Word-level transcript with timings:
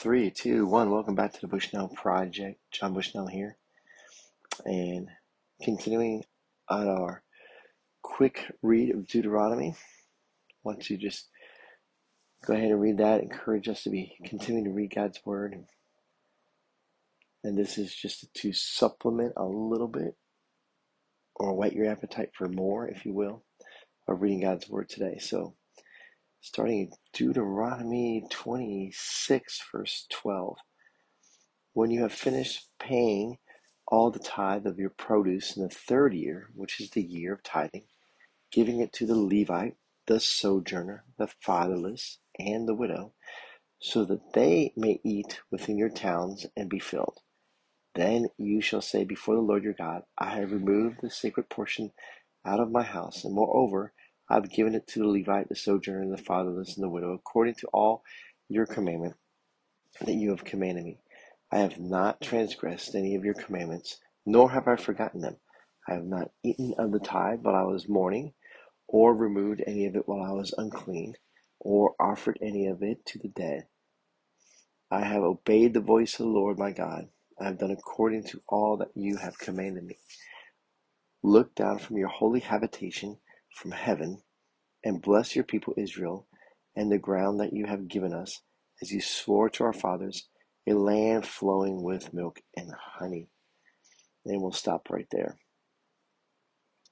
Three, 0.00 0.30
two, 0.30 0.64
one. 0.64 0.90
Welcome 0.90 1.14
back 1.14 1.34
to 1.34 1.40
the 1.42 1.46
Bushnell 1.46 1.88
Project. 1.88 2.58
John 2.72 2.94
Bushnell 2.94 3.26
here. 3.26 3.58
And 4.64 5.10
continuing 5.62 6.24
on 6.70 6.88
our 6.88 7.22
quick 8.00 8.50
read 8.62 8.94
of 8.94 9.06
Deuteronomy. 9.06 9.74
Want 10.64 10.80
to 10.84 10.96
just 10.96 11.28
go 12.46 12.54
ahead 12.54 12.70
and 12.70 12.80
read 12.80 12.96
that. 12.96 13.20
Encourage 13.20 13.68
us 13.68 13.82
to 13.82 13.90
be 13.90 14.16
continuing 14.24 14.64
to 14.64 14.70
read 14.70 14.94
God's 14.94 15.20
Word. 15.26 15.66
And 17.44 17.58
this 17.58 17.76
is 17.76 17.94
just 17.94 18.32
to 18.32 18.54
supplement 18.54 19.34
a 19.36 19.44
little 19.44 19.88
bit 19.88 20.16
or 21.34 21.52
whet 21.52 21.74
your 21.74 21.90
appetite 21.92 22.30
for 22.32 22.48
more, 22.48 22.88
if 22.88 23.04
you 23.04 23.12
will, 23.12 23.44
of 24.08 24.22
reading 24.22 24.40
God's 24.40 24.66
Word 24.66 24.88
today. 24.88 25.18
So 25.18 25.56
starting 26.40 26.80
in 26.80 26.90
Deuteronomy 27.12 28.24
26, 28.30 29.62
verse 29.72 30.06
12. 30.10 30.56
When 31.74 31.90
you 31.90 32.02
have 32.02 32.12
finished 32.12 32.68
paying 32.78 33.38
all 33.88 34.10
the 34.10 34.18
tithe 34.18 34.66
of 34.66 34.78
your 34.78 34.90
produce 34.90 35.56
in 35.56 35.62
the 35.62 35.68
third 35.68 36.14
year, 36.14 36.50
which 36.54 36.80
is 36.80 36.90
the 36.90 37.02
year 37.02 37.34
of 37.34 37.42
tithing, 37.42 37.84
giving 38.52 38.80
it 38.80 38.92
to 38.94 39.06
the 39.06 39.16
Levite, 39.16 39.76
the 40.06 40.20
sojourner, 40.20 41.04
the 41.18 41.28
fatherless, 41.40 42.18
and 42.38 42.68
the 42.68 42.74
widow, 42.74 43.12
so 43.80 44.04
that 44.04 44.32
they 44.34 44.72
may 44.76 45.00
eat 45.04 45.40
within 45.50 45.78
your 45.78 45.90
towns 45.90 46.46
and 46.56 46.68
be 46.68 46.78
filled. 46.78 47.20
Then 47.94 48.28
you 48.38 48.60
shall 48.60 48.82
say 48.82 49.04
before 49.04 49.34
the 49.34 49.40
Lord 49.40 49.64
your 49.64 49.74
God, 49.74 50.02
I 50.18 50.30
have 50.36 50.52
removed 50.52 50.98
the 51.02 51.10
sacred 51.10 51.48
portion 51.48 51.92
out 52.44 52.60
of 52.60 52.70
my 52.70 52.82
house, 52.82 53.24
and 53.24 53.34
moreover, 53.34 53.92
I 54.30 54.34
have 54.34 54.48
given 54.48 54.76
it 54.76 54.86
to 54.88 55.00
the 55.00 55.08
Levite, 55.08 55.48
the 55.48 55.56
sojourner, 55.56 56.08
the 56.08 56.22
fatherless, 56.22 56.76
and 56.76 56.84
the 56.84 56.88
widow, 56.88 57.12
according 57.12 57.54
to 57.56 57.66
all 57.72 58.04
your 58.48 58.64
commandment 58.64 59.16
that 60.00 60.14
you 60.14 60.30
have 60.30 60.44
commanded 60.44 60.84
me. 60.84 61.00
I 61.50 61.58
have 61.58 61.80
not 61.80 62.20
transgressed 62.20 62.94
any 62.94 63.16
of 63.16 63.24
your 63.24 63.34
commandments, 63.34 63.98
nor 64.24 64.50
have 64.50 64.68
I 64.68 64.76
forgotten 64.76 65.20
them. 65.20 65.38
I 65.88 65.94
have 65.94 66.04
not 66.04 66.30
eaten 66.44 66.74
of 66.78 66.92
the 66.92 67.00
tithe 67.00 67.40
while 67.42 67.56
I 67.56 67.64
was 67.64 67.88
mourning, 67.88 68.34
or 68.86 69.16
removed 69.16 69.64
any 69.66 69.84
of 69.86 69.96
it 69.96 70.06
while 70.06 70.22
I 70.22 70.30
was 70.32 70.54
unclean, 70.56 71.16
or 71.58 71.96
offered 71.98 72.38
any 72.40 72.68
of 72.68 72.84
it 72.84 73.04
to 73.06 73.18
the 73.18 73.28
dead. 73.28 73.66
I 74.92 75.04
have 75.04 75.24
obeyed 75.24 75.74
the 75.74 75.80
voice 75.80 76.14
of 76.14 76.26
the 76.26 76.32
Lord 76.32 76.56
my 76.56 76.70
God. 76.70 77.08
I 77.40 77.46
have 77.46 77.58
done 77.58 77.72
according 77.72 78.24
to 78.28 78.40
all 78.48 78.76
that 78.76 78.92
you 78.94 79.16
have 79.16 79.38
commanded 79.38 79.82
me. 79.82 79.98
Look 81.20 81.56
down 81.56 81.78
from 81.80 81.98
your 81.98 82.08
holy 82.08 82.40
habitation 82.40 83.18
from 83.54 83.72
heaven, 83.72 84.22
and 84.84 85.02
bless 85.02 85.34
your 85.34 85.44
people 85.44 85.74
Israel 85.76 86.26
and 86.76 86.90
the 86.90 86.98
ground 86.98 87.40
that 87.40 87.52
you 87.52 87.66
have 87.66 87.88
given 87.88 88.12
us, 88.14 88.40
as 88.80 88.92
you 88.92 89.00
swore 89.00 89.50
to 89.50 89.64
our 89.64 89.72
fathers, 89.72 90.28
a 90.68 90.72
land 90.72 91.26
flowing 91.26 91.82
with 91.82 92.14
milk 92.14 92.40
and 92.56 92.72
honey. 92.98 93.28
And 94.24 94.40
we'll 94.40 94.52
stop 94.52 94.88
right 94.90 95.08
there. 95.10 95.38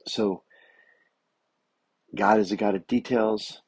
So, 0.06 0.42
God 2.16 2.40
is 2.40 2.50
a 2.52 2.56
God 2.56 2.74
of 2.74 2.86
details, 2.86 3.60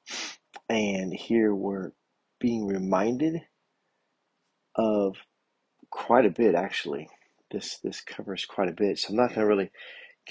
and 0.69 1.12
here 1.12 1.54
we're 1.54 1.92
being 2.41 2.66
reminded 2.66 3.42
of 4.75 5.16
quite 5.91 6.25
a 6.25 6.30
bit, 6.30 6.54
actually. 6.54 7.08
This 7.50 7.78
this 7.82 8.00
covers 8.00 8.47
quite 8.47 8.69
a 8.69 8.72
bit, 8.72 8.98
so 8.98 9.10
I'm 9.10 9.16
not 9.16 9.28
going 9.28 9.41
to 9.41 9.47
really 9.47 9.70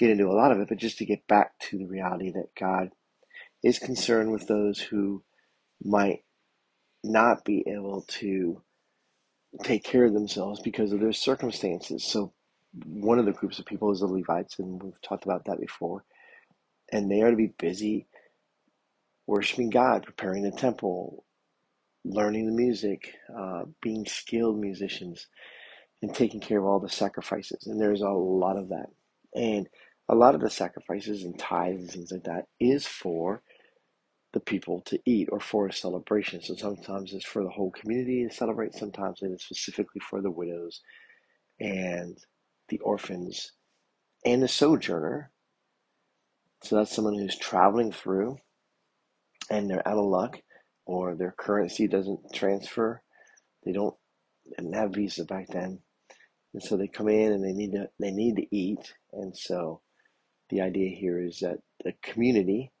get 0.00 0.10
into 0.10 0.28
a 0.28 0.32
lot 0.32 0.50
of 0.50 0.58
it, 0.60 0.68
but 0.68 0.78
just 0.78 0.98
to 0.98 1.04
get 1.04 1.28
back 1.28 1.58
to 1.58 1.78
the 1.78 1.86
reality 1.86 2.32
that 2.32 2.54
God 2.58 2.88
is 3.62 3.78
concerned 3.78 4.32
with 4.32 4.48
those 4.48 4.80
who 4.80 5.22
might 5.84 6.24
not 7.04 7.44
be 7.44 7.62
able 7.66 8.02
to 8.08 8.62
take 9.62 9.84
care 9.84 10.06
of 10.06 10.14
themselves 10.14 10.60
because 10.60 10.92
of 10.92 11.00
their 11.00 11.12
circumstances. 11.12 12.04
So, 12.04 12.32
one 12.86 13.18
of 13.18 13.26
the 13.26 13.32
groups 13.32 13.58
of 13.58 13.66
people 13.66 13.92
is 13.92 14.00
the 14.00 14.06
Levites, 14.06 14.58
and 14.58 14.82
we've 14.82 15.02
talked 15.02 15.24
about 15.24 15.44
that 15.46 15.60
before. 15.60 16.04
And 16.92 17.10
they 17.10 17.20
are 17.20 17.30
to 17.30 17.36
be 17.36 17.52
busy 17.58 18.06
worshiping 19.26 19.70
God, 19.70 20.04
preparing 20.04 20.44
the 20.44 20.50
temple, 20.50 21.24
learning 22.04 22.46
the 22.46 22.52
music, 22.52 23.12
uh, 23.36 23.64
being 23.82 24.06
skilled 24.06 24.58
musicians, 24.58 25.26
and 26.00 26.14
taking 26.14 26.40
care 26.40 26.58
of 26.58 26.64
all 26.64 26.80
the 26.80 26.88
sacrifices. 26.88 27.66
And 27.66 27.80
there's 27.80 28.02
a 28.02 28.08
lot 28.08 28.56
of 28.56 28.68
that. 28.70 28.86
And 29.34 29.68
a 30.10 30.14
lot 30.14 30.34
of 30.34 30.40
the 30.40 30.50
sacrifices 30.50 31.22
and 31.22 31.38
tithes 31.38 31.80
and 31.80 31.90
things 31.90 32.12
like 32.12 32.24
that 32.24 32.46
is 32.58 32.84
for 32.84 33.42
the 34.32 34.40
people 34.40 34.80
to 34.82 34.98
eat 35.06 35.28
or 35.30 35.38
for 35.38 35.68
a 35.68 35.72
celebration. 35.72 36.42
So 36.42 36.56
sometimes 36.56 37.12
it's 37.12 37.24
for 37.24 37.44
the 37.44 37.50
whole 37.50 37.70
community 37.70 38.26
to 38.26 38.34
celebrate, 38.34 38.74
sometimes 38.74 39.20
it 39.22 39.26
is 39.26 39.42
specifically 39.44 40.00
for 40.00 40.20
the 40.20 40.30
widows 40.30 40.80
and 41.60 42.18
the 42.68 42.78
orphans 42.80 43.52
and 44.24 44.42
the 44.42 44.48
sojourner. 44.48 45.30
So 46.64 46.76
that's 46.76 46.94
someone 46.94 47.14
who's 47.14 47.38
traveling 47.38 47.92
through 47.92 48.36
and 49.48 49.70
they're 49.70 49.86
out 49.86 49.98
of 49.98 50.04
luck 50.04 50.40
or 50.86 51.14
their 51.14 51.34
currency 51.38 51.86
doesn't 51.86 52.34
transfer. 52.34 53.00
They 53.64 53.72
don't 53.72 53.94
didn't 54.56 54.74
have 54.74 54.92
visa 54.92 55.24
back 55.24 55.46
then. 55.48 55.78
And 56.52 56.62
so 56.62 56.76
they 56.76 56.88
come 56.88 57.08
in 57.08 57.32
and 57.32 57.44
they 57.44 57.52
need 57.52 57.72
to 57.72 57.88
they 58.00 58.10
need 58.10 58.36
to 58.36 58.56
eat. 58.56 58.92
And 59.12 59.36
so 59.36 59.80
the 60.50 60.60
idea 60.60 60.94
here 60.94 61.20
is 61.20 61.40
that 61.40 61.58
the 61.84 61.94
community, 62.02 62.72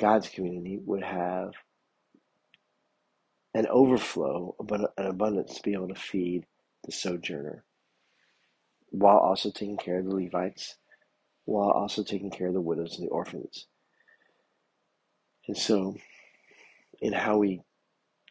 God's 0.00 0.28
community, 0.28 0.78
would 0.84 1.02
have 1.02 1.52
an 3.54 3.66
overflow, 3.68 4.54
an 4.70 4.86
abundance 4.96 5.54
to 5.54 5.62
be 5.62 5.74
able 5.74 5.88
to 5.88 5.94
feed 5.94 6.46
the 6.84 6.92
sojourner 6.92 7.64
while 8.90 9.18
also 9.18 9.50
taking 9.50 9.76
care 9.76 9.98
of 9.98 10.06
the 10.06 10.14
Levites, 10.14 10.76
while 11.44 11.70
also 11.70 12.02
taking 12.02 12.30
care 12.30 12.48
of 12.48 12.54
the 12.54 12.60
widows 12.60 12.98
and 12.98 13.06
the 13.06 13.10
orphans. 13.10 13.66
And 15.46 15.56
so, 15.56 15.96
in 17.00 17.12
how 17.12 17.38
we 17.38 17.62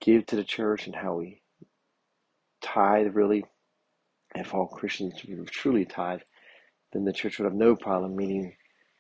give 0.01 0.25
to 0.27 0.35
the 0.35 0.43
church 0.43 0.85
and 0.85 0.95
how 0.95 1.15
we 1.15 1.41
tithe, 2.61 3.13
really, 3.13 3.45
if 4.35 4.53
all 4.53 4.67
Christians 4.67 5.21
truly 5.51 5.85
tithe, 5.85 6.21
then 6.93 7.05
the 7.05 7.13
church 7.13 7.37
would 7.37 7.45
have 7.45 7.53
no 7.53 7.75
problem 7.75 8.15
meeting 8.15 8.55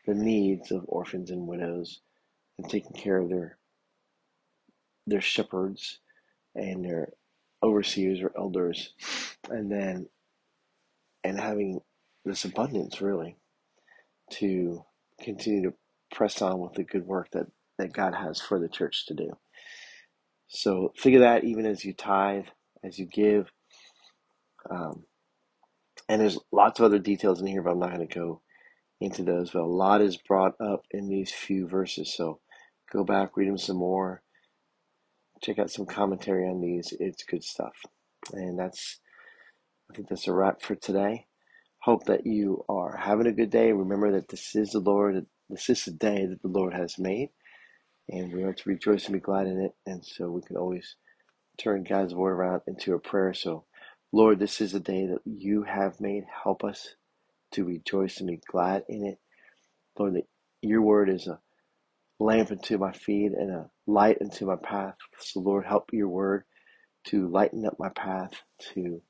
the 0.05 0.13
needs 0.13 0.71
of 0.71 0.85
orphans 0.87 1.31
and 1.31 1.47
widows 1.47 2.01
and 2.57 2.69
taking 2.69 2.93
care 2.93 3.17
of 3.17 3.29
their 3.29 3.57
their 5.07 5.21
shepherds 5.21 5.99
and 6.55 6.83
their 6.85 7.09
overseers 7.63 8.21
or 8.21 8.31
elders 8.37 8.93
and 9.49 9.71
then 9.71 10.07
and 11.23 11.39
having 11.39 11.81
this 12.25 12.45
abundance 12.45 13.01
really 13.01 13.35
to 14.29 14.83
continue 15.21 15.63
to 15.63 15.73
press 16.11 16.41
on 16.41 16.59
with 16.59 16.73
the 16.73 16.83
good 16.83 17.05
work 17.05 17.29
that 17.31 17.47
that 17.77 17.93
God 17.93 18.13
has 18.13 18.41
for 18.41 18.59
the 18.59 18.67
church 18.67 19.05
to 19.07 19.13
do. 19.13 19.37
So 20.47 20.93
figure 20.97 21.19
that 21.19 21.43
even 21.45 21.65
as 21.65 21.85
you 21.85 21.93
tithe, 21.93 22.45
as 22.83 22.99
you 22.99 23.05
give, 23.05 23.51
um, 24.69 25.03
and 26.09 26.21
there's 26.21 26.39
lots 26.51 26.79
of 26.79 26.85
other 26.85 26.99
details 26.99 27.39
in 27.39 27.47
here, 27.47 27.61
but 27.61 27.71
I'm 27.71 27.79
not 27.79 27.95
going 27.95 28.07
to 28.07 28.15
go 28.15 28.41
into 28.99 29.23
those. 29.23 29.51
But 29.51 29.61
a 29.61 29.65
lot 29.65 30.01
is 30.01 30.17
brought 30.17 30.55
up 30.59 30.83
in 30.91 31.07
these 31.07 31.31
few 31.31 31.67
verses. 31.67 32.13
So 32.13 32.39
go 32.91 33.03
back, 33.05 33.37
read 33.37 33.47
them 33.47 33.59
some 33.59 33.77
more, 33.77 34.23
check 35.41 35.59
out 35.59 35.71
some 35.71 35.85
commentary 35.85 36.47
on 36.49 36.61
these. 36.61 36.93
It's 36.99 37.23
good 37.23 37.43
stuff. 37.43 37.75
And 38.33 38.59
that's, 38.59 38.99
I 39.91 39.95
think 39.95 40.09
that's 40.09 40.27
a 40.27 40.33
wrap 40.33 40.61
for 40.61 40.75
today. 40.75 41.27
Hope 41.81 42.05
that 42.05 42.25
you 42.25 42.65
are 42.67 42.97
having 42.97 43.27
a 43.27 43.31
good 43.31 43.51
day. 43.51 43.71
Remember 43.71 44.11
that 44.13 44.29
this 44.29 44.55
is 44.55 44.71
the 44.71 44.79
Lord, 44.79 45.25
this 45.49 45.69
is 45.69 45.85
the 45.85 45.91
day 45.91 46.25
that 46.25 46.41
the 46.41 46.49
Lord 46.49 46.73
has 46.73 46.99
made. 46.99 47.29
And 48.09 48.33
we 48.33 48.43
are 48.43 48.53
to 48.53 48.69
rejoice 48.69 49.05
and 49.05 49.13
be 49.13 49.19
glad 49.19 49.47
in 49.47 49.61
it. 49.61 49.73
And 49.85 50.03
so 50.03 50.29
we 50.29 50.41
can 50.41 50.57
always 50.57 50.95
turn 51.57 51.83
God's 51.83 52.15
word 52.15 52.33
around 52.33 52.61
into 52.67 52.95
a 52.95 52.99
prayer. 52.99 53.33
So 53.33 53.65
Lord, 54.11 54.39
this 54.39 54.61
is 54.61 54.73
a 54.73 54.79
day 54.79 55.07
that 55.07 55.21
you 55.25 55.63
have 55.63 56.01
made. 56.01 56.25
Help 56.43 56.63
us 56.63 56.95
to 57.53 57.65
rejoice 57.65 58.19
and 58.19 58.29
be 58.29 58.41
glad 58.51 58.83
in 58.89 59.05
it. 59.05 59.19
Lord, 59.99 60.15
that 60.15 60.27
your 60.61 60.81
word 60.81 61.09
is 61.09 61.27
a 61.27 61.39
lamp 62.19 62.51
unto 62.51 62.77
my 62.77 62.91
feet 62.93 63.33
and 63.33 63.51
a 63.51 63.69
light 63.87 64.17
unto 64.21 64.47
my 64.47 64.57
path. 64.57 64.95
So, 65.19 65.41
Lord, 65.41 65.65
help 65.65 65.89
your 65.93 66.09
word 66.09 66.43
to 67.07 67.29
lighten 67.29 67.65
up 67.65 67.77
my 67.79 67.89
path, 67.89 68.33
to 68.73 69.01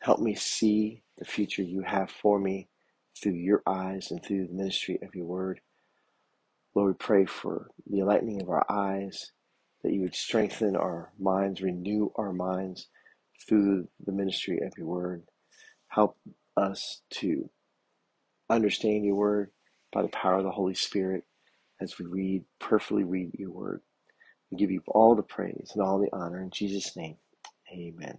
help 0.00 0.20
me 0.20 0.34
see 0.34 1.02
the 1.18 1.24
future 1.24 1.62
you 1.62 1.82
have 1.82 2.10
for 2.10 2.38
me 2.38 2.68
through 3.22 3.34
your 3.34 3.62
eyes 3.66 4.10
and 4.10 4.24
through 4.24 4.46
the 4.48 4.54
ministry 4.54 4.98
of 5.02 5.14
your 5.14 5.26
word. 5.26 5.60
Lord, 6.74 6.94
we 6.94 7.04
pray 7.04 7.26
for 7.26 7.70
the 7.86 8.00
enlightening 8.00 8.42
of 8.42 8.50
our 8.50 8.66
eyes, 8.70 9.32
that 9.82 9.92
you 9.92 10.02
would 10.02 10.14
strengthen 10.14 10.76
our 10.76 11.12
minds, 11.18 11.62
renew 11.62 12.10
our 12.16 12.32
minds 12.32 12.88
through 13.48 13.88
the 14.04 14.12
ministry 14.12 14.60
of 14.66 14.72
your 14.78 14.86
word. 14.86 15.24
Help 15.88 16.16
us 16.56 17.02
to 17.10 17.50
understand 18.50 19.04
your 19.04 19.16
word 19.16 19.50
by 19.92 20.02
the 20.02 20.08
power 20.08 20.36
of 20.36 20.44
the 20.44 20.50
Holy 20.50 20.74
Spirit 20.74 21.24
as 21.80 21.98
we 21.98 22.06
read, 22.06 22.44
perfectly 22.60 23.04
read 23.04 23.32
your 23.38 23.50
word. 23.52 23.82
We 24.50 24.58
give 24.58 24.70
you 24.70 24.82
all 24.88 25.16
the 25.16 25.22
praise 25.22 25.72
and 25.74 25.82
all 25.82 26.00
the 26.00 26.10
honor 26.12 26.42
in 26.42 26.50
Jesus' 26.50 26.96
name. 26.96 27.16
Amen. 27.72 28.18